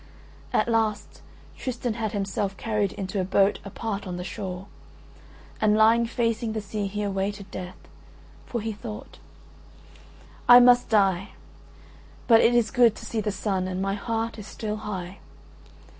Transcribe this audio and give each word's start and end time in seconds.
At 0.51 0.67
last 0.67 1.21
Tristan 1.55 1.93
had 1.93 2.11
himself 2.11 2.57
carried 2.57 2.91
into 2.93 3.21
a 3.21 3.23
boat 3.23 3.59
apart 3.63 4.07
on 4.07 4.17
the 4.17 4.23
shore; 4.23 4.65
and 5.61 5.77
lying 5.77 6.07
facing 6.07 6.53
the 6.53 6.59
sea 6.59 6.87
he 6.87 7.03
awaited 7.03 7.51
death, 7.51 7.77
for 8.47 8.61
he 8.61 8.71
thought: 8.71 9.19
"I 10.49 10.59
must 10.59 10.89
die; 10.89 11.33
but 12.27 12.41
it 12.41 12.55
is 12.55 12.71
good 12.71 12.95
to 12.95 13.05
see 13.05 13.21
the 13.21 13.31
sun 13.31 13.67
and 13.67 13.79
my 13.79 13.93
heart 13.93 14.39
is 14.39 14.47
still 14.47 14.77
high. 14.77 15.19